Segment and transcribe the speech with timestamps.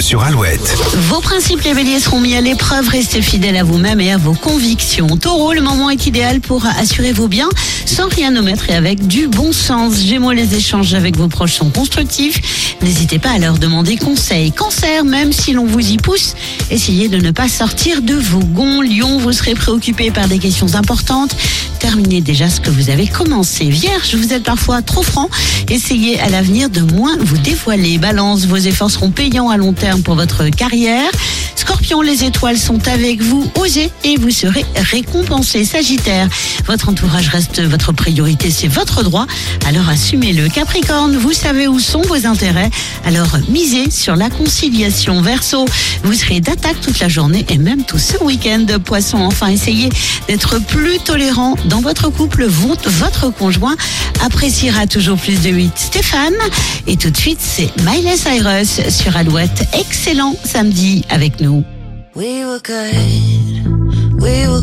[0.00, 0.76] Sur Alouette.
[1.08, 5.16] Vos principes les seront mis à l'épreuve, restez fidèles à vous-même et à vos convictions.
[5.16, 7.48] Taureau, le moment est idéal pour assurer vos biens
[7.86, 10.00] sans rien omettre et avec du bon sens.
[10.00, 12.76] Gémeaux, les échanges avec vos proches sont constructifs.
[12.82, 14.52] N'hésitez pas à leur demander conseil.
[14.52, 16.34] Cancer, même si l'on vous y pousse,
[16.70, 18.82] essayez de ne pas sortir de vos gonds.
[18.82, 21.34] Lion, vous serez préoccupé par des questions importantes.
[21.78, 23.68] Terminez déjà ce que vous avez commencé.
[23.70, 25.30] Vierge, vous êtes parfois trop franc.
[25.70, 27.98] Essayez à l'avenir de moins vous dévoiler.
[27.98, 31.10] Balance, vos efforts seront payants à long terme pour votre carrière.
[31.54, 33.50] Scorpion, les étoiles sont avec vous.
[33.58, 35.64] Osez et vous serez récompensé.
[35.64, 36.28] Sagittaire,
[36.66, 39.26] votre entourage reste votre priorité, c'est votre droit.
[39.66, 40.48] Alors assumez-le.
[40.48, 42.70] Capricorne, vous savez où sont vos intérêts.
[43.04, 45.22] Alors misez sur la conciliation.
[45.22, 45.64] Verseau,
[46.04, 48.66] vous serez d'attaque toute la journée et même tout ce week-end.
[48.84, 49.88] Poisson, enfin essayez
[50.28, 52.46] d'être plus tolérant dans votre couple.
[52.46, 53.76] Votre conjoint
[54.24, 55.72] appréciera toujours plus de 8.
[55.76, 56.34] Stéphane,
[56.86, 59.35] et tout de suite c'est Miley Cyrus sur Alouette.
[59.38, 61.62] Excellent samedi avec nous.
[62.14, 64.56] We were good, we were.